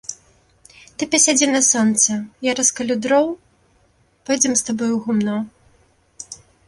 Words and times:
Ты 1.01 1.07
пасядзі 1.15 1.47
на 1.55 1.59
сонцы, 1.71 2.13
я 2.49 2.55
раскалю 2.59 2.95
дроў, 3.07 3.27
пойдзем 4.31 4.53
з 4.63 4.67
табой 4.71 4.91
у 4.95 4.97
гумно. 5.09 5.37